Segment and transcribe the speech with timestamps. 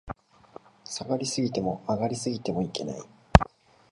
[0.83, 2.97] 下がり過ぎても、上がり過ぎてもいけない